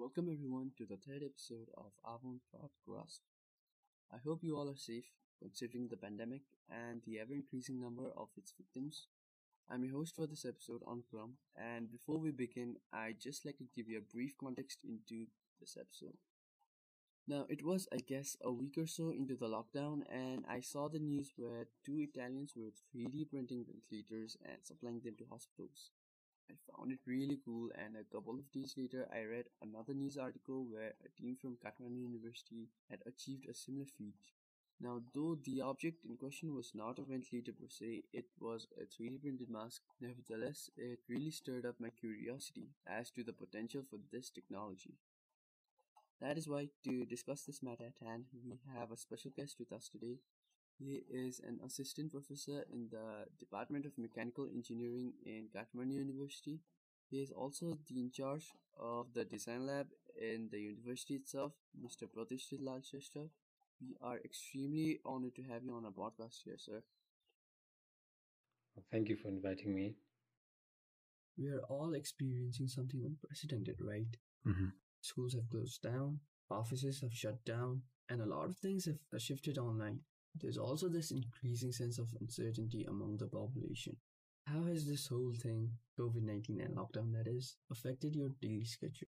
[0.00, 3.20] Welcome everyone to the third episode of Avant-Garde Grasp.
[4.10, 5.04] I hope you all are safe
[5.38, 9.08] considering the pandemic and the ever increasing number of its victims.
[9.68, 13.68] I'm your host for this episode, Ankram, and before we begin, I'd just like to
[13.76, 15.26] give you a brief context into
[15.60, 16.16] this episode.
[17.28, 20.88] Now, it was, I guess, a week or so into the lockdown, and I saw
[20.88, 25.90] the news where two Italians were 3D printing ventilators and supplying them to hospitals.
[26.50, 30.18] I found it really cool, and a couple of days later, I read another news
[30.18, 34.16] article where a team from Kathmandu University had achieved a similar feat.
[34.80, 38.84] Now, though the object in question was not a ventilator per se, it was a
[38.86, 44.00] 3D printed mask, nevertheless, it really stirred up my curiosity as to the potential for
[44.10, 44.98] this technology.
[46.20, 49.72] That is why, to discuss this matter at hand, we have a special guest with
[49.72, 50.20] us today,
[50.80, 56.60] he is an assistant professor in the Department of Mechanical Engineering in Kathmandu University.
[57.10, 58.46] He is also the in charge
[58.80, 62.08] of the design lab in the university itself, Mr.
[62.08, 63.28] Pratishthit Lal Shrestha.
[63.80, 66.82] We are extremely honored to have you on our podcast here, sir.
[68.90, 69.96] Thank you for inviting me.
[71.38, 74.16] We are all experiencing something unprecedented, right?
[74.46, 74.68] Mm-hmm.
[75.02, 79.58] Schools have closed down, offices have shut down, and a lot of things have shifted
[79.58, 80.00] online.
[80.34, 83.96] There's also this increasing sense of uncertainty among the population.
[84.46, 89.08] How has this whole thing, COVID 19 and lockdown that is, affected your daily schedule?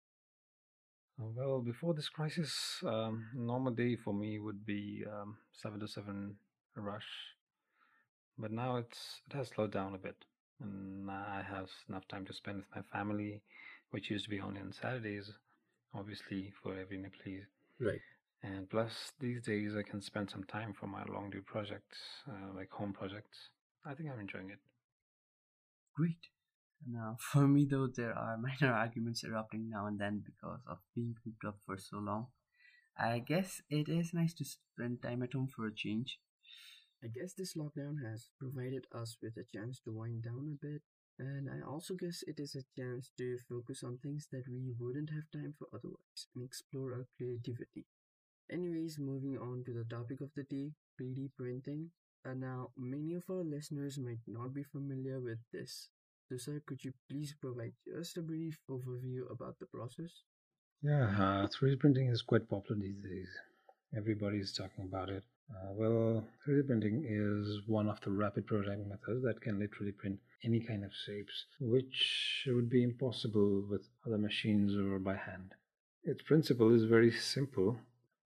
[1.21, 5.89] Uh, well, before this crisis, um, normal day for me would be um, 7 to
[5.89, 6.37] 7
[6.77, 7.07] rush.
[8.39, 10.25] But now it's it has slowed down a bit.
[10.61, 13.43] And I have enough time to spend with my family,
[13.91, 15.31] which used to be only on Saturdays,
[15.95, 17.47] obviously, for every Nepalese.
[17.81, 18.01] Right.
[18.43, 22.55] And plus, these days I can spend some time for my long due projects, uh,
[22.55, 23.51] like home projects.
[23.85, 24.59] I think I'm enjoying it.
[25.97, 26.29] Great.
[26.87, 31.17] Now, for me though, there are minor arguments erupting now and then because of being
[31.25, 32.29] cooped up for so long.
[32.97, 36.19] I guess it is nice to spend time at home for a change.
[37.03, 40.83] I guess this lockdown has provided us with a chance to wind down a bit,
[41.17, 45.11] and I also guess it is a chance to focus on things that we wouldn't
[45.11, 47.87] have time for otherwise and explore our creativity.
[48.51, 51.91] Anyways, moving on to the topic of the day 3D printing.
[52.25, 55.91] Uh, now, many of our listeners might not be familiar with this.
[56.29, 60.23] So, sir, could you please provide just a brief overview about the process?
[60.83, 63.29] Yeah, uh, 3D printing is quite popular these days.
[63.97, 65.25] Everybody is talking about it.
[65.51, 70.19] Uh, well, 3D printing is one of the rapid prototyping methods that can literally print
[70.45, 75.55] any kind of shapes, which would be impossible with other machines or by hand.
[76.05, 77.79] Its principle is very simple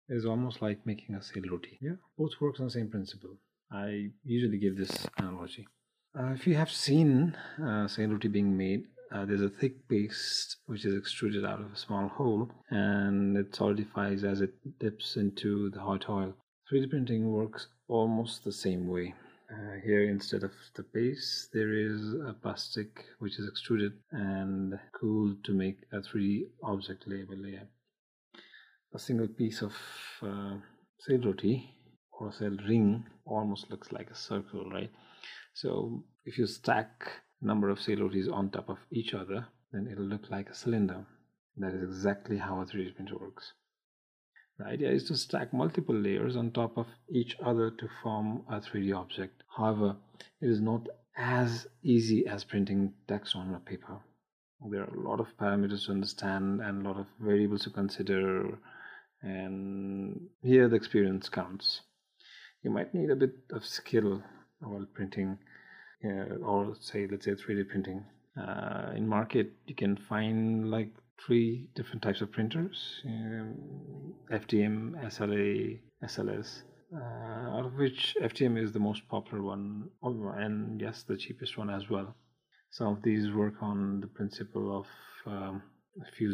[0.09, 1.77] is almost like making a roti.
[1.81, 3.37] Yeah, both works on the same principle.
[3.71, 5.67] I usually give this analogy.
[6.17, 10.57] Uh, if you have seen uh, sail roti being made, uh, there's a thick paste
[10.65, 15.69] which is extruded out of a small hole and it solidifies as it dips into
[15.71, 16.33] the hot oil.
[16.71, 19.13] 3D printing works almost the same way.
[19.51, 25.43] Uh, here, instead of the paste, there is a plastic which is extruded and cooled
[25.43, 27.67] to make a 3D object label layer
[28.93, 29.73] a single piece of
[30.21, 30.55] uh,
[31.09, 31.75] roti
[32.19, 34.91] or sail ring almost looks like a circle, right?
[35.53, 37.09] So if you stack
[37.41, 41.05] number of rotis on top of each other, then it'll look like a cylinder.
[41.57, 43.53] That is exactly how a 3D printer works.
[44.57, 48.61] The idea is to stack multiple layers on top of each other to form a
[48.61, 49.43] 3D object.
[49.57, 49.95] However,
[50.41, 50.87] it is not
[51.17, 53.99] as easy as printing text on a paper.
[54.69, 58.57] There are a lot of parameters to understand and a lot of variables to consider
[59.23, 61.81] and here the experience counts.
[62.61, 64.21] You might need a bit of skill
[64.59, 65.37] while printing,
[66.05, 68.05] uh, or say, let's say 3D printing.
[68.37, 70.89] Uh, in market, you can find like
[71.25, 76.63] three different types of printers: um, FDM, SLA, SLS.
[76.95, 81.69] Uh, out of which FDM is the most popular one, and yes, the cheapest one
[81.69, 82.15] as well.
[82.69, 84.87] Some of these work on the principle of
[85.25, 85.63] um,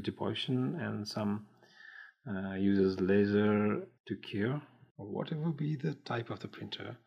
[0.03, 1.45] deposition, and some
[2.27, 4.61] uh, uses laser to cure,
[4.97, 6.97] or whatever be the type of the printer,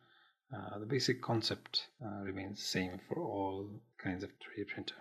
[0.55, 4.95] uh, the basic concept uh, remains same for all kinds of 3D printer.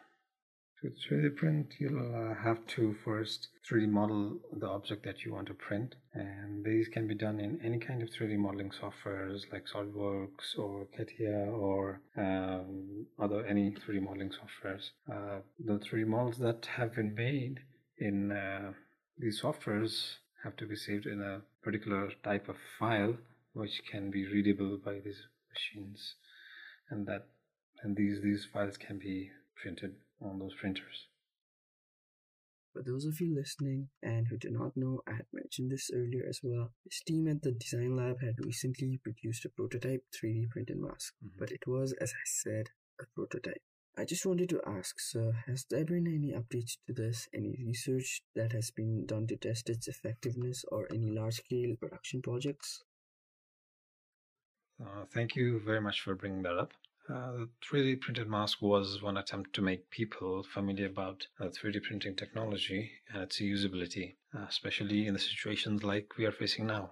[0.83, 5.47] To 3D print, you'll uh, have to first 3D model the object that you want
[5.47, 9.67] to print, and these can be done in any kind of 3D modeling softwares like
[9.67, 14.91] SolidWorks or CATIA or um, other any 3D modeling softwares.
[15.09, 17.61] Uh, the 3D models that have been made
[17.99, 18.73] in uh,
[19.19, 23.17] these softwares have to be saved in a particular type of file
[23.53, 26.15] which can be readable by these machines
[26.91, 27.27] and that
[27.83, 31.07] and these these files can be printed on those printers
[32.73, 36.25] For those of you listening and who do not know, I had mentioned this earlier
[36.27, 36.73] as well.
[36.87, 41.39] This team at the Design Lab had recently produced a prototype 3D printed mask, mm-hmm.
[41.39, 43.61] but it was, as I said, a prototype.
[43.97, 47.29] I just wanted to ask, sir, has there been any updates to this?
[47.35, 52.23] Any research that has been done to test its effectiveness or any large scale production
[52.23, 52.83] projects?
[54.81, 56.73] Uh, thank you very much for bringing that up.
[57.07, 61.83] Uh, the 3D printed mask was one attempt to make people familiar about uh, 3D
[61.83, 66.91] printing technology and its usability, uh, especially in the situations like we are facing now.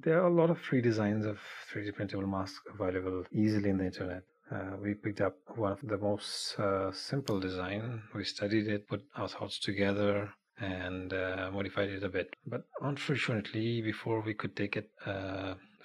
[0.00, 1.38] There are a lot of free designs of
[1.72, 4.24] 3D printable masks available easily in the internet.
[4.50, 8.02] Uh, we picked up one of the most uh, simple design.
[8.14, 12.34] We studied it, put our thoughts together, and uh, modified it a bit.
[12.46, 14.90] But unfortunately, before we could take it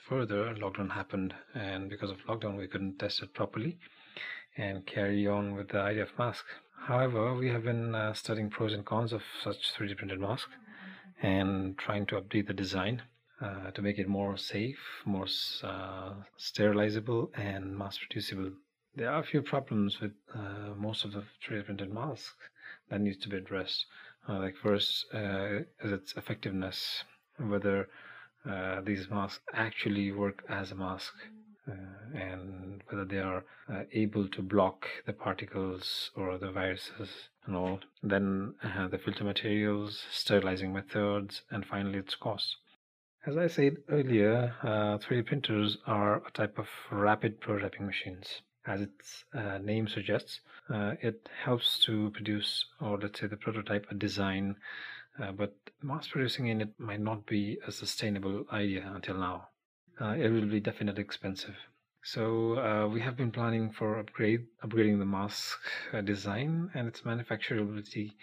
[0.07, 3.77] further, lockdown happened, and because of lockdown, we couldn't test it properly
[4.57, 6.45] and carry on with the idea of mask.
[6.87, 10.49] However, we have been uh, studying pros and cons of such 3D printed mask
[11.21, 13.03] and trying to update the design
[13.41, 15.25] uh, to make it more safe, more
[15.63, 18.51] uh, sterilizable, and mass producible.
[18.95, 22.35] There are a few problems with uh, most of the 3D printed masks
[22.89, 23.85] that needs to be addressed.
[24.29, 27.03] Uh, like first, uh, is its effectiveness,
[27.39, 27.89] whether
[28.85, 31.13] these masks actually work as a mask
[32.13, 33.43] and whether they are
[33.93, 37.09] able to block the particles or the viruses
[37.45, 37.79] and all.
[38.03, 42.57] Then the filter materials, sterilizing methods, and finally its cost.
[43.25, 48.41] As I said earlier, 3D uh, printers are a type of rapid prototyping machines.
[48.65, 53.95] As its uh, name suggests, it helps to produce, or let's say, the prototype, a
[53.95, 54.55] design
[55.19, 59.47] uh, but mass producing in it might not be a sustainable idea until now.
[59.99, 61.55] Uh, it will be definitely expensive.
[62.03, 65.59] So uh, we have been planning for upgrade, upgrading the mask
[65.93, 68.13] uh, design and its manufacturability,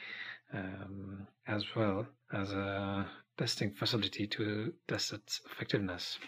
[0.53, 3.07] um, as well as a
[3.39, 6.19] testing facility to test its effectiveness.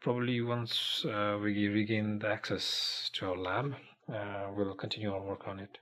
[0.00, 3.74] Probably once uh, we regain the access to our lab,
[4.12, 5.78] uh, we'll continue our work on it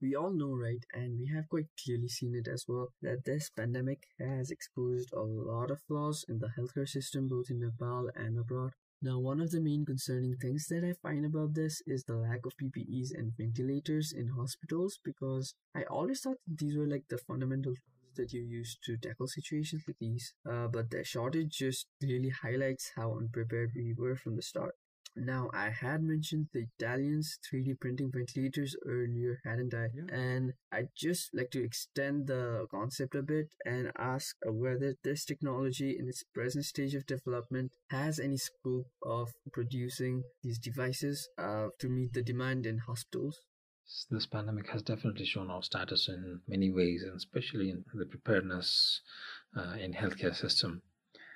[0.00, 3.50] we all know, right, and we have quite clearly seen it as well, that this
[3.50, 8.38] pandemic has exposed a lot of flaws in the healthcare system both in Nepal and
[8.38, 8.72] abroad.
[9.02, 12.46] Now, one of the main concerning things that I find about this is the lack
[12.46, 17.74] of PPEs and ventilators in hospitals because I always thought these were like the fundamental
[18.10, 20.34] tools that you use to tackle situations like these.
[20.48, 24.74] Uh, but the shortage just clearly highlights how unprepared we were from the start.
[25.16, 29.88] Now, I had mentioned the Italians 3D printing ventilators earlier, hadn't I?
[29.92, 30.14] Yeah.
[30.14, 35.96] And I'd just like to extend the concept a bit and ask whether this technology
[35.98, 41.88] in its present stage of development has any scope of producing these devices uh, to
[41.88, 43.40] meet the demand in hospitals.
[44.08, 49.00] This pandemic has definitely shown our status in many ways, and especially in the preparedness
[49.56, 50.82] uh, in healthcare system.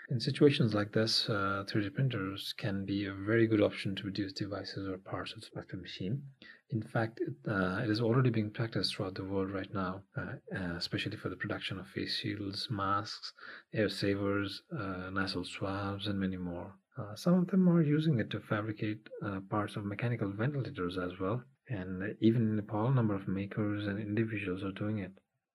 [0.08, 4.32] In situations like this, uh, 3D printers can be a very good option to produce
[4.32, 6.22] devices or parts of the machine.
[6.70, 10.34] In fact, it, uh, it is already being practiced throughout the world right now, uh,
[10.54, 13.32] uh especially for the production of face shields, masks,
[13.72, 16.74] ear savers, uh, nasal swabs, and many more.
[16.96, 19.08] Uh, some of them are using it to fabricate
[19.48, 21.42] parts of mechanical ventilators as well.
[21.68, 25.12] And even in Nepal, a number of makers and individuals are doing it.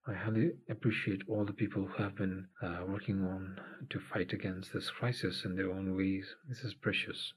[0.08, 4.74] I highly appreciate all the people who have been uh, working on to fight against
[4.74, 6.36] this crisis in their own ways.
[6.48, 7.34] This is precious.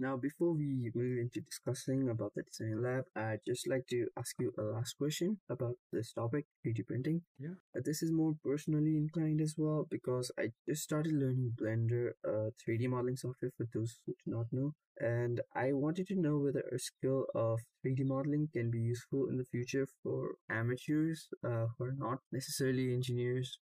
[0.00, 4.34] Now, before we move into discussing about the design lab, I'd just like to ask
[4.40, 7.20] you a last question about this topic, 3D printing.
[7.38, 7.56] Yeah.
[7.76, 12.48] Uh, this is more personally inclined as well because I just started learning Blender, uh,
[12.66, 14.72] 3D modeling software for those who do not know.
[14.98, 19.36] And I wanted to know whether a skill of 3D modeling can be useful in
[19.36, 23.58] the future for amateurs uh, who are not necessarily engineers.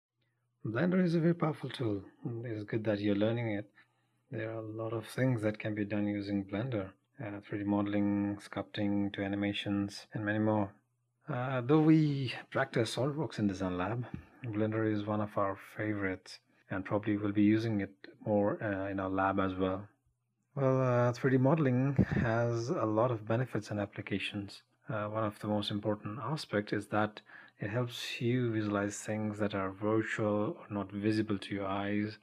[0.66, 2.02] Blender is a very powerful tool.
[2.44, 3.70] It's good that you're learning it
[4.34, 6.90] there are a lot of things that can be done using Blender.
[7.24, 10.74] Uh, 3D modeling, sculpting to animations, and many more.
[11.30, 14.06] Uh, though we practice SolidWorks in Design Lab,
[14.44, 16.40] Blender is one of our favorites
[16.72, 17.94] and probably will be using it
[18.25, 19.88] more uh, in our lab as well.
[20.56, 24.63] Well, 3D uh, modeling has a lot of benefits and applications.
[24.90, 27.22] Uh, one of the most important aspects is that
[27.60, 32.18] it helps you visualize things that are virtual or not visible to your eyes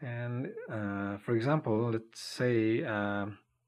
[0.00, 3.26] and uh, for example, let's say uh,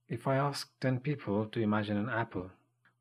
[0.09, 2.51] if I ask 10 people to imagine an apple,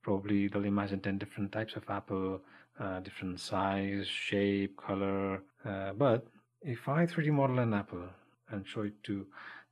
[0.01, 2.41] probably they'll imagine 10 different types of apple,
[2.79, 5.41] uh, different size, shape, color.
[5.63, 6.27] Uh, but
[6.61, 8.07] if I 3D model an apple
[8.49, 9.25] and show it to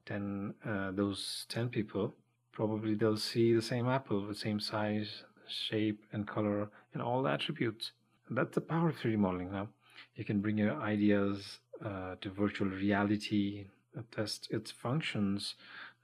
[0.05, 2.13] 10, uh, those 10 people,
[2.51, 7.29] probably they'll see the same apple, the same size, shape, and color, and all the
[7.29, 7.91] attributes.
[8.29, 9.69] That's the power of 3D modeling now.
[10.15, 13.65] You can bring your ideas uh, to virtual reality,
[13.97, 15.55] uh, test its functions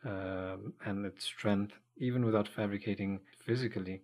[0.06, 4.02] uh, and its strength, even without fabricating physically.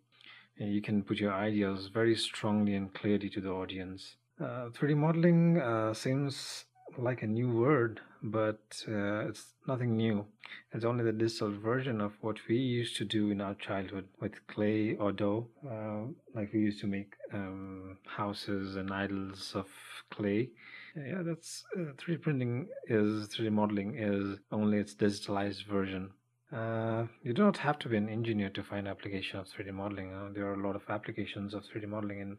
[0.57, 4.15] And you can put your ideas very strongly and clearly to the audience.
[4.39, 6.65] 3D uh, modeling uh, seems
[6.98, 10.25] like a new word, but uh, it's nothing new.
[10.74, 14.45] It's only the digital version of what we used to do in our childhood with
[14.48, 15.48] clay or dough.
[15.65, 19.67] Uh, like we used to make um, houses and idols of
[20.10, 20.50] clay.
[20.96, 26.12] Yeah, that's uh, 3D printing is 3D modeling is only its digitalized version.
[26.54, 30.14] Uh, you do not have to be an engineer to find application of 3D modeling.
[30.14, 32.38] Uh, there are a lot of applications of 3D modeling in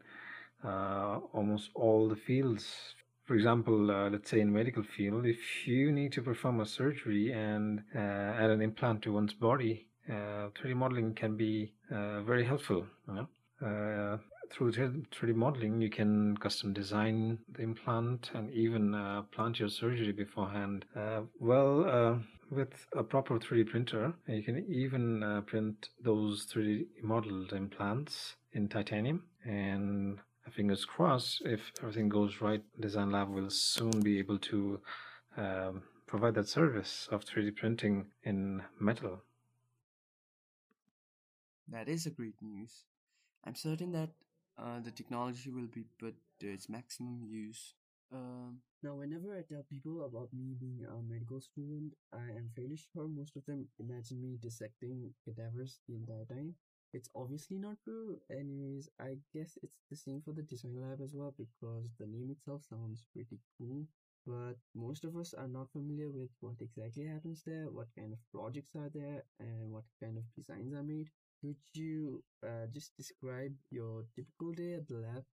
[0.67, 2.95] uh, almost all the fields
[3.27, 7.33] for example, uh, let's say in medical field, if you need to perform a surgery
[7.33, 12.85] and uh, add an implant to one's body, uh, 3D modeling can be very helpful.
[13.05, 13.27] You
[13.61, 14.19] know?
[14.49, 19.69] Uh, through 3D modeling, you can custom design the implant and even uh, plant your
[19.69, 20.85] surgery beforehand.
[21.39, 28.67] well, with a proper 3D printer, you can even print those 3D modeled implants in
[28.67, 30.19] titanium and
[30.51, 34.79] fingers crossed, if everything goes right, Design Lab will soon be able to
[35.37, 39.21] um, provide that service of 3D printing in metal.
[41.69, 42.83] That is a great news.
[43.45, 44.09] I'm certain that
[44.57, 47.73] uh, the technology will be put to its maximum use.
[48.13, 48.51] Uh,
[48.83, 53.07] now, whenever I tell people about me being a medical student, I am fairly sure
[53.07, 56.55] most of them imagine me dissecting cadavers the entire time.
[56.93, 58.19] It's obviously not true.
[58.31, 62.29] Anyways, I guess it's the same for the design lab as well because the name
[62.31, 63.87] itself sounds pretty cool.
[64.25, 68.19] But most of us are not familiar with what exactly happens there, what kind of
[68.31, 71.09] projects are there, and what kind of designs are made.
[71.41, 75.23] Could you uh, just describe your typical day at the lab?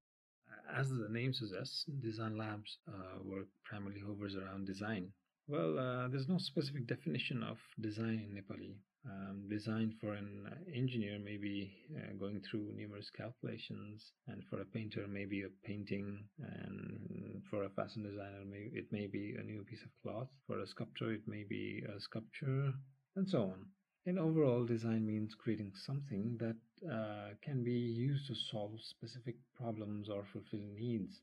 [0.73, 5.12] As the name suggests, design labs uh, work primarily hovers around design.
[5.49, 11.18] Well, uh, there's no specific definition of design in Nepali um, design for an engineer
[11.18, 17.42] may be uh, going through numerous calculations and for a painter maybe a painting and
[17.50, 20.66] for a fashion designer may, it may be a new piece of cloth for a
[20.66, 22.73] sculptor it may be a sculpture
[23.16, 23.66] and so on
[24.06, 26.56] and overall design means creating something that
[26.90, 31.20] uh, can be used to solve specific problems or fulfill needs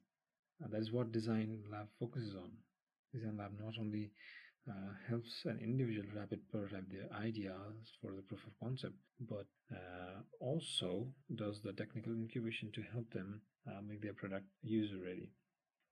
[0.63, 2.51] uh, that is what design lab focuses on
[3.13, 4.11] design lab not only
[4.69, 8.93] uh, helps an individual rapid prototype their ideas for the proof of concept,
[9.27, 14.97] but uh, also does the technical incubation to help them uh, make their product user
[15.03, 15.31] ready.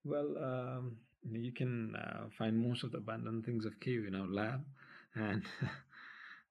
[0.03, 0.97] Well, um,
[1.29, 4.63] you can uh, find most of the abandoned things of cave in our lab,
[5.15, 5.43] and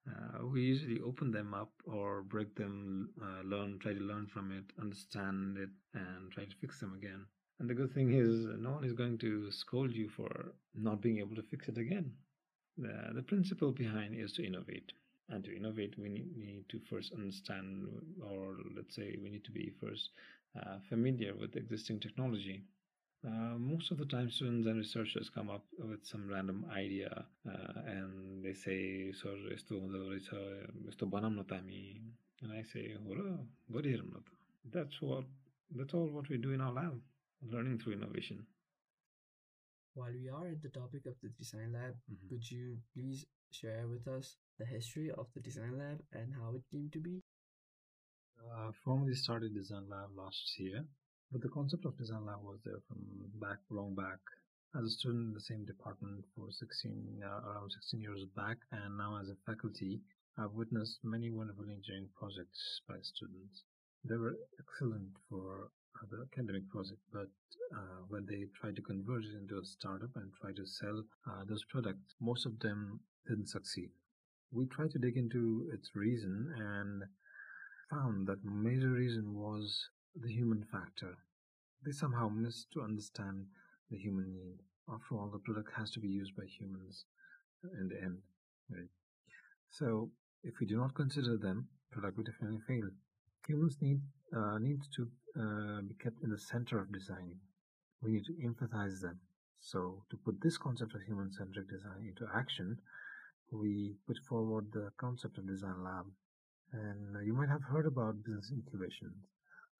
[0.09, 4.53] uh, we usually open them up or break them, uh, learn, try to learn from
[4.53, 7.27] it, understand it, and try to fix them again.
[7.61, 11.19] And the good thing is, no one is going to scold you for not being
[11.19, 12.13] able to fix it again.
[12.77, 14.93] The, the principle behind is to innovate.
[15.29, 17.87] And to innovate, we need, need to first understand,
[18.23, 20.11] or let's say, we need to be first
[20.59, 22.63] uh, familiar with existing technology.
[23.27, 27.81] Uh, most of the time, students and researchers come up with some random idea uh,
[27.87, 29.75] and they say, Sir, esto
[30.89, 31.45] esto banam
[32.43, 32.97] And I say,
[34.73, 35.25] That's what
[35.75, 37.01] that's all what we do in our lab
[37.51, 38.47] learning through innovation.
[39.95, 42.29] While we are at the topic of the design lab, mm-hmm.
[42.29, 46.63] could you please share with us the history of the design lab and how it
[46.71, 47.23] came to be?
[48.39, 50.85] Uh, formally started design lab last year,
[51.31, 52.99] but the concept of design lab was there from
[53.41, 54.19] back long back.
[54.77, 58.97] As a student in the same department for 16 uh, around 16 years back, and
[58.97, 60.01] now as a faculty,
[60.39, 63.65] I've witnessed many wonderful engineering projects by students.
[64.05, 65.71] They were excellent for
[66.11, 67.29] the academic project, but
[67.75, 71.45] uh, when they try to convert it into a startup and try to sell uh,
[71.49, 73.91] those products, most of them didn't succeed.
[74.53, 77.03] We tried to dig into its reason and
[77.91, 79.89] found that major reason was
[80.21, 81.17] the human factor.
[81.85, 83.47] They somehow miss to understand
[83.91, 84.59] the human need.
[84.93, 87.05] After all, the product has to be used by humans
[87.79, 88.19] in the end.
[88.71, 88.89] Right?
[89.71, 90.11] So,
[90.43, 92.89] if we do not consider them, product will definitely fail.
[93.47, 94.01] Humans need
[94.37, 95.09] uh, needs to
[95.41, 97.41] uh, be kept in the center of designing.
[98.03, 99.21] We need to empathize them.
[99.61, 102.79] So, to put this concept of human centric design into action,
[103.51, 106.07] we put forward the concept of Design Lab.
[106.73, 109.13] And uh, you might have heard about business incubation,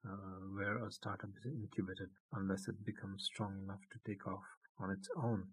[0.07, 4.45] uh, where a startup is incubated unless it becomes strong enough to take off
[4.81, 5.45] on its own.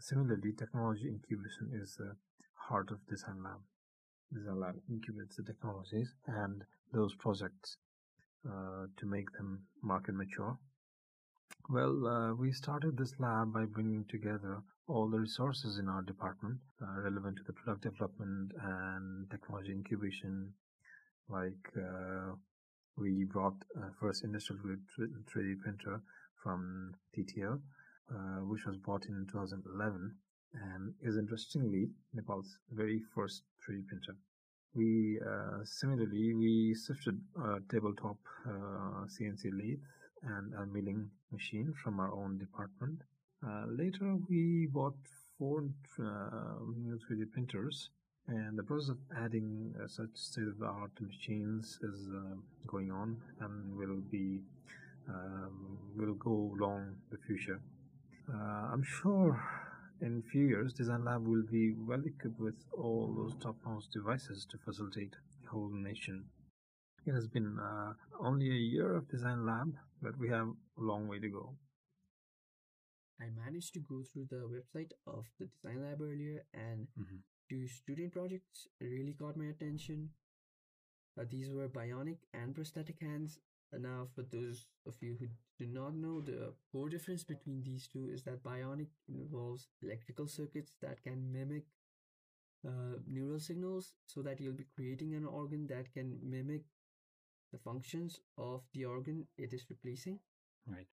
[0.00, 2.16] Similarly, technology incubation is the
[2.68, 3.60] heart of Design Lab.
[4.32, 7.76] Design Lab incubates the technologies and those projects
[8.46, 10.58] uh, to make them market mature?
[11.70, 16.58] Well, uh, we started this lab by bringing together all the resources in our department
[16.82, 20.52] uh, relevant to the product development and technology incubation.
[21.28, 22.34] Like uh,
[22.96, 26.00] we brought uh, first industrial grade 3D printer
[26.42, 27.60] from TTL,
[28.10, 28.14] uh,
[28.46, 30.14] which was bought in 2011
[30.54, 34.16] and is interestingly Nepal's very first 3D printer.
[34.74, 39.78] We uh, similarly we shifted a tabletop CNC lathe
[40.22, 43.00] and a milling machine from our own department.
[43.46, 44.96] Uh, later, we bought
[45.38, 45.64] four
[45.98, 47.90] uh, new 3D printers,
[48.28, 52.34] and the process of adding uh, such state-of-the-art machines is uh,
[52.66, 54.40] going on and will be
[55.08, 57.60] um, will go long the future.
[58.32, 59.38] Uh, I'm sure
[60.00, 64.46] in a few years, Design Lab will be well equipped with all those top-notch devices
[64.50, 66.24] to facilitate the whole nation.
[67.06, 71.06] It has been uh, only a year of Design Lab, but we have a long
[71.06, 71.54] way to go.
[73.20, 77.20] I managed to go through the website of the Design Lab earlier, and Mhm.
[77.48, 80.10] Two student projects really caught my attention.
[81.18, 83.38] Uh, these were bionic and prosthetic hands.
[83.72, 85.26] Uh, now, for those of you who
[85.58, 90.72] do not know, the core difference between these two is that bionic involves electrical circuits
[90.82, 91.64] that can mimic
[92.66, 96.62] uh, neural signals so that you'll be creating an organ that can mimic
[97.52, 100.18] the functions of the organ it is replacing.
[100.66, 100.86] Right.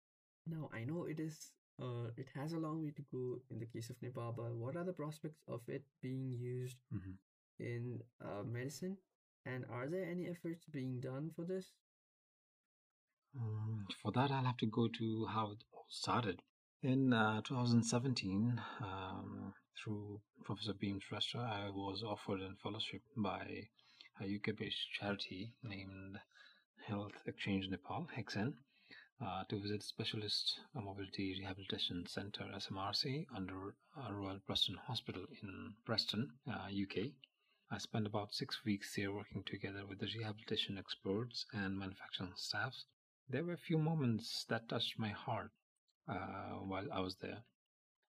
[0.48, 3.66] Now, I know it is uh, it has a long way to go in the
[3.66, 7.18] case of Nepal, but what are the prospects of it being used Mhm.
[7.60, 8.98] in uh, medicine?
[9.46, 11.72] And are there any efforts being done for this?
[13.36, 16.42] Um, for that, I'll have to go to how it all started.
[16.82, 23.68] In uh, 2017, um, through Professor Bhim Shrestha, I was offered a fellowship by
[24.22, 26.18] a UK based charity named
[26.88, 28.54] Health Exchange Nepal, HEXN,
[29.26, 36.32] uh, to visit Specialist Mobility Rehabilitation Center SMRC under uh, Royal Preston Hospital in Preston,
[36.50, 37.12] uh, UK.
[37.72, 42.86] I spent about six weeks there working together with the rehabilitation experts and manufacturing staffs
[43.30, 45.52] there were a few moments that touched my heart
[46.08, 47.44] uh, while I was there.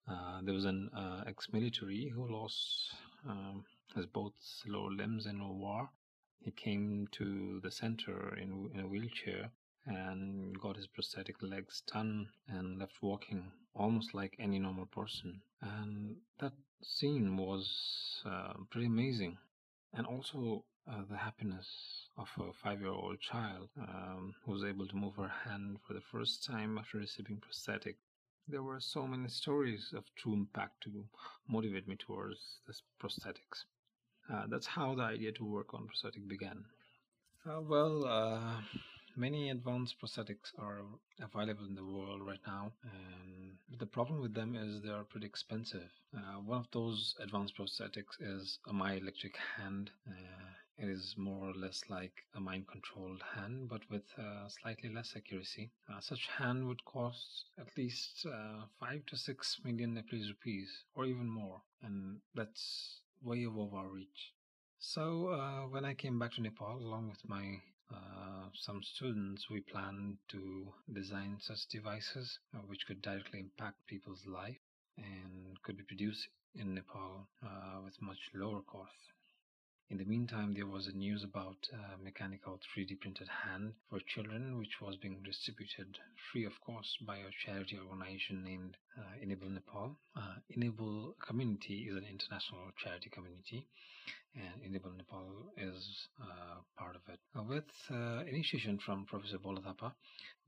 [0.06, 2.92] Uh, there was an uh, ex-military who lost
[3.28, 3.64] um,
[3.94, 4.34] his both
[4.66, 5.88] lower limbs in a war.
[6.40, 9.50] He came to the center in, in a wheelchair
[9.86, 15.40] and got his prosthetic legs done and left walking almost like any normal person.
[15.60, 19.38] And that scene was uh, pretty amazing.
[19.94, 24.86] And also uh, the happiness of a five year old child um, who was able
[24.86, 27.96] to move her hand for the first time after receiving prosthetic.
[28.48, 31.04] There were so many stories of true impact to
[31.48, 33.64] motivate me towards this prosthetics.
[34.32, 36.64] Uh, that's how the idea to work on prosthetic began.
[37.48, 38.60] Uh, well, uh,
[39.16, 40.82] many advanced prosthetics are
[41.20, 45.26] available in the world right now, and the problem with them is they are pretty
[45.26, 45.90] expensive.
[46.16, 49.90] Uh, one of those advanced prosthetics is a myoelectric hand.
[50.06, 50.12] Uh,
[50.78, 55.14] it is more or less like a mind controlled hand, but with uh, slightly less
[55.16, 55.70] accuracy.
[55.90, 61.06] Uh, such hand would cost at least uh, 5 to 6 million Nepalese rupees, or
[61.06, 64.34] even more, and that's way above our reach.
[64.78, 67.60] So, uh, when I came back to Nepal along with my
[67.92, 74.24] uh, some students, we plan to design such devices uh, which could directly impact people's
[74.26, 74.58] life
[74.98, 79.12] and could be produced in Nepal uh, with much lower cost.
[79.88, 84.58] In the meantime, there was a news about a mechanical 3D printed hand for children,
[84.58, 85.98] which was being distributed
[86.32, 89.96] free of cost by a charity organization named uh, Enable Nepal.
[90.16, 93.66] Uh, Enable Community is an international charity community,
[94.34, 97.18] and Enable Nepal is uh, part of it.
[97.38, 99.94] Uh, with uh, initiation from Professor Bhola Thapa,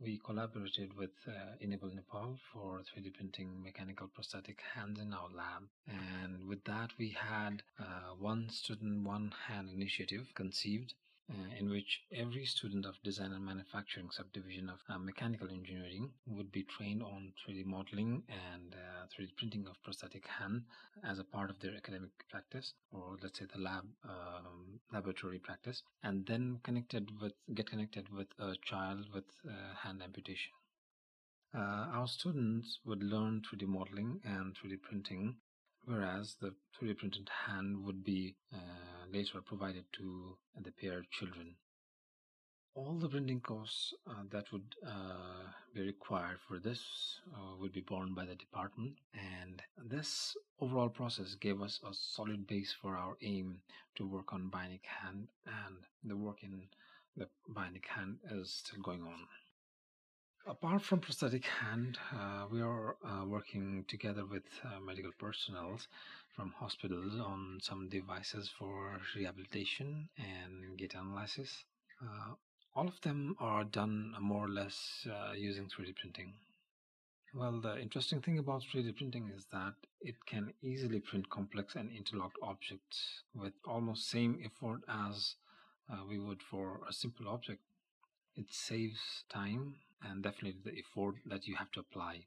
[0.01, 5.65] we collaborated with uh, Enable Nepal for 3D printing mechanical prosthetic hands in our lab.
[5.87, 10.95] And with that, we had uh, one student, one hand initiative conceived.
[11.31, 16.51] Uh, in which every student of design and manufacturing subdivision of uh, mechanical engineering would
[16.51, 20.63] be trained on 3D modeling and uh, 3D printing of prosthetic hand
[21.05, 25.83] as a part of their academic practice, or let's say the lab um, laboratory practice,
[26.03, 30.53] and then connected with get connected with a child with uh, hand amputation.
[31.55, 35.37] Uh, our students would learn 3D modeling and 3D printing,
[35.89, 38.59] whereas the 3D printed hand would be uh,
[39.11, 41.55] later provided to the paired children.
[42.75, 46.81] All the printing costs uh, that would uh, be required for this
[47.35, 52.47] uh, would be borne by the department, and this overall process gave us a solid
[52.47, 53.63] base for our aim
[53.97, 56.69] to work on bionic hand and the work in
[57.17, 59.27] the bionic hand is still going on.
[60.49, 65.79] Apart from prosthetic hand, uh, we are uh, working together with uh, medical personnel
[66.35, 71.65] from hospitals on some devices for rehabilitation and gait analysis.
[72.03, 72.33] Uh,
[72.75, 76.33] all of them are done more or less uh, using 3D printing.
[77.35, 81.91] Well, the interesting thing about 3D printing is that it can easily print complex and
[81.91, 85.35] interlocked objects with almost same effort as
[85.93, 87.61] uh, we would for a simple object.
[88.35, 92.27] It saves time and definitely the effort that you have to apply.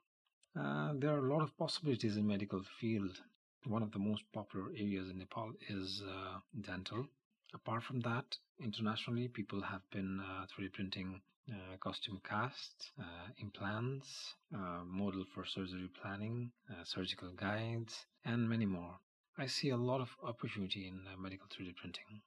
[0.60, 3.22] Uh, there are a lot of possibilities in medical field.
[3.66, 7.08] One of the most popular areas in Nepal is uh, dental.
[7.54, 13.04] Apart from that, internationally, people have been uh, 3D printing uh, costume casts, uh,
[13.38, 19.00] implants, uh, model for surgery planning, uh, surgical guides, and many more.
[19.38, 22.22] I see a lot of opportunity in uh, medical 3D printing.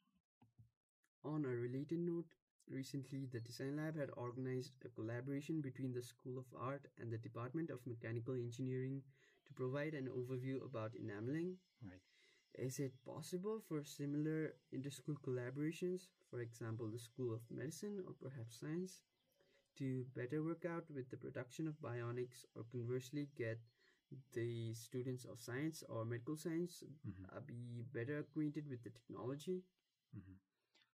[1.24, 2.26] On a related note,
[2.68, 7.18] recently the Design Lab had organized a collaboration between the School of Art and the
[7.18, 9.02] Department of Mechanical Engineering
[9.46, 11.56] to provide an overview about enameling.
[11.82, 12.00] Right.
[12.54, 18.60] Is it possible for similar inter-school collaborations, for example, the School of Medicine or perhaps
[18.60, 19.02] Science,
[19.76, 23.60] to better work out with the production of bionics or conversely get
[24.32, 27.26] the students of science or medical science Mhm.
[27.36, 29.64] uh, be better acquainted with the technology?
[30.16, 30.38] Mhm.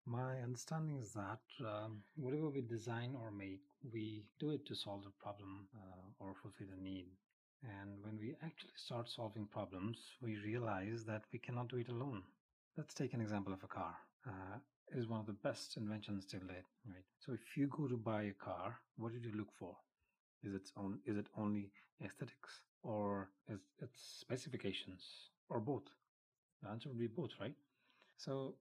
[0.09, 3.61] My understanding is that um, whatever we design or make,
[3.93, 7.05] we do it to solve the problem uh, or fulfill a need.
[7.61, 12.23] And when we actually start solving problems, we realize that we cannot do it alone.
[12.75, 13.93] Let's take an example of a car.
[14.27, 14.57] Uh,
[14.91, 17.05] it is one of the best inventions till date, right?
[17.19, 19.75] So if you go to buy a car, what did you look for?
[20.43, 21.01] Is it on?
[21.05, 21.69] Is it only
[22.03, 25.03] aesthetics, or is it specifications,
[25.49, 25.83] or both?
[26.63, 27.53] The answer would be both, right?
[28.17, 28.55] So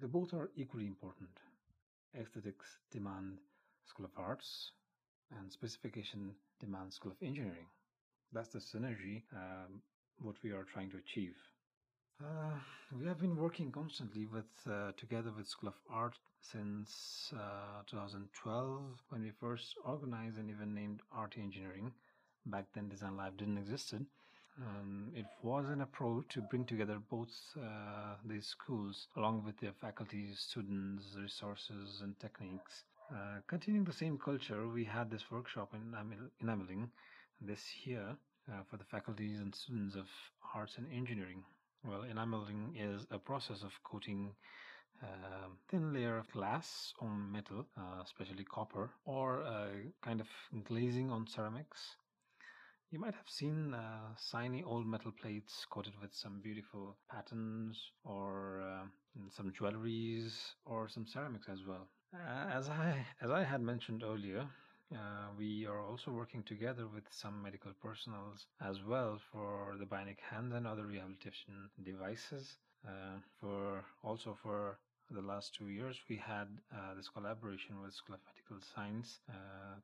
[0.00, 1.30] the both are equally important.
[2.18, 3.38] Aesthetics demand
[3.86, 4.72] School of Arts,
[5.38, 7.66] and specification demands School of Engineering.
[8.32, 9.82] That's the synergy, um,
[10.18, 11.36] what we are trying to achieve.
[12.22, 12.54] Uh,
[12.98, 18.82] we have been working constantly with uh, together with School of Art since uh, 2012
[19.08, 21.92] when we first organized and even named Art Engineering.
[22.46, 24.06] Back then, Design Lab didn't existed.
[24.60, 29.72] Um, it was an approach to bring together both uh, these schools along with their
[29.80, 32.84] faculties, students, resources, and techniques.
[33.12, 36.88] Uh, continuing the same culture, we had this workshop in enamel- enameling
[37.40, 38.16] this year
[38.50, 40.06] uh, for the faculties and students of
[40.54, 41.42] arts and engineering.
[41.84, 44.34] Well, enameling is a process of coating
[45.02, 49.68] a thin layer of glass on metal, uh, especially copper, or a
[50.02, 50.28] kind of
[50.64, 51.96] glazing on ceramics.
[52.94, 58.62] You might have seen uh, shiny old metal plates coated with some beautiful patterns or
[58.62, 58.84] uh,
[59.30, 61.88] some jewelries or some ceramics as well.
[62.14, 64.46] Uh, as I as I had mentioned earlier,
[64.94, 70.20] uh, we are also working together with some medical personnel as well for the bionic
[70.30, 72.58] hands and other rehabilitation devices.
[72.86, 74.78] Uh, for also for
[75.10, 79.34] the last two years, we had uh, this collaboration with School of Medical Science uh,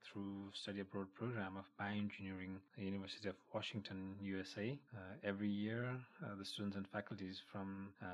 [0.03, 4.79] through study abroad program of bioengineering University of Washington, USA.
[4.95, 8.07] Uh, every year, uh, the students and faculties from uh,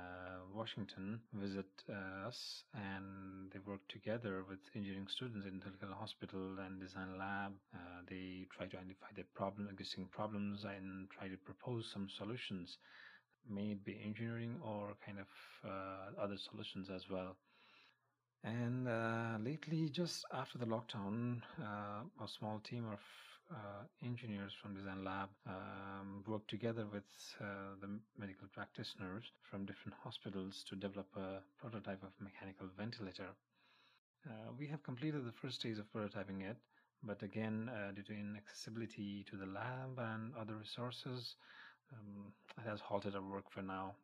[0.54, 6.80] Washington visit uh, us and they work together with engineering students in Dhulikhel Hospital and
[6.80, 7.52] Design Lab.
[8.08, 12.78] They try to identify the problem, existing problems and try to propose some solutions
[13.48, 15.28] may it be engineering or kind of
[15.64, 17.36] uh, other solutions as well.
[18.44, 23.00] And uh, lately, just after the lockdown, uh, a small team of
[23.50, 27.04] uh, engineers from Design Lab um, worked together with
[27.40, 33.30] uh, the medical practitioners from different hospitals to develop a prototype of mechanical ventilator.
[34.28, 36.56] Uh, we have completed the first stage of prototyping it,
[37.02, 41.36] but again, due to inaccessibility to the lab and other resources,
[41.92, 43.94] um, it has halted our work for now.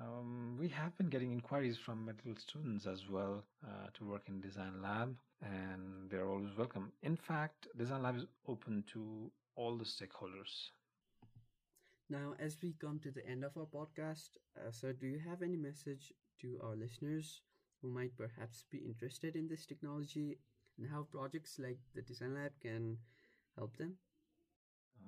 [0.00, 4.40] Um, we have been getting inquiries from medical students as well uh, to work in
[4.40, 6.92] Design Lab, and they're always welcome.
[7.02, 10.70] In fact, Design Lab is open to all the stakeholders.
[12.08, 15.42] Now, as we come to the end of our podcast, uh, sir, do you have
[15.42, 17.42] any message to our listeners
[17.82, 20.38] who might perhaps be interested in this technology
[20.78, 22.98] and how projects like the Design Lab can
[23.56, 23.96] help them?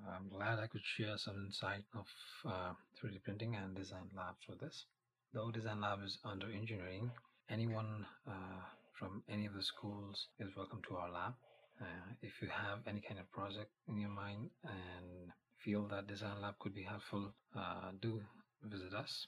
[0.09, 2.07] I'm glad I could share some insight of
[2.47, 4.87] uh, 3D printing and design labs for this.
[5.35, 7.11] Though design lab is under engineering,
[7.51, 8.63] anyone uh,
[8.99, 11.35] from any of the schools is welcome to our lab.
[11.81, 15.33] Uh, if you have any kind of project in your mind and
[15.65, 18.21] feel that design lab could be helpful, uh, do
[18.65, 19.27] visit us.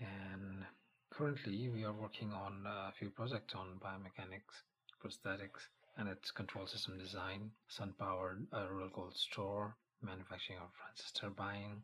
[0.00, 0.64] And
[1.16, 4.64] Currently, we are working on a few projects on biomechanics,
[5.00, 11.82] prosthetics, and its control system design, sun-powered uh, rural cold store, manufacturing of Francis turbine,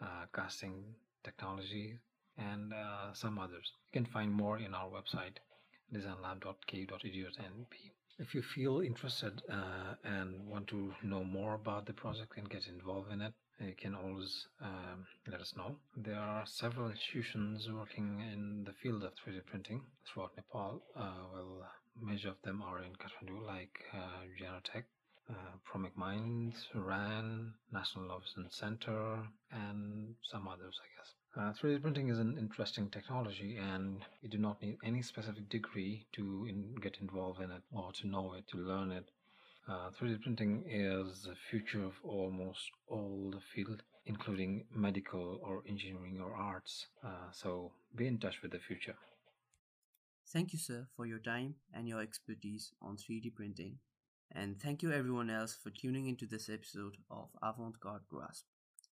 [0.00, 1.98] uh, casting technology,
[2.38, 3.72] and uh, some others.
[3.92, 5.36] You can find more in our website
[5.94, 7.74] designlab.ku.edu.np.
[8.18, 12.66] If you feel interested uh, and want to know more about the project and get
[12.66, 15.76] involved in it, you can always um, let us know.
[15.96, 20.82] There are several institutions working in the field of 3D printing throughout Nepal.
[20.96, 21.66] Uh, well,
[22.00, 24.84] major of them are in Kathmandu, like uh, Genotech,
[25.30, 29.18] uh, Promic Minds, RAN, National Innovation Center,
[29.52, 31.14] and some others, I guess.
[31.36, 36.04] Uh, 3D printing is an interesting technology and you do not need any specific degree
[36.12, 39.08] to in, get involved in it or to know it, to learn it.
[39.68, 46.18] Uh, 3D printing is the future of almost all the field, including medical or engineering
[46.20, 46.86] or arts.
[47.04, 48.96] Uh, so be in touch with the future.
[50.32, 53.78] Thank you, sir, for your time and your expertise on 3D printing.
[54.32, 58.44] And thank you, everyone else, for tuning into this episode of Avant Garde Grasp.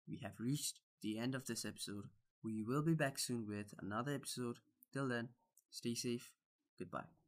[0.08, 2.06] We have reached the end of this episode
[2.46, 4.58] we will be back soon with another episode.
[4.94, 5.30] Till then,
[5.72, 6.32] stay safe.
[6.78, 7.25] Goodbye.